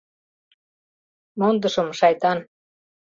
[1.39, 2.37] Мондышым, шайтан.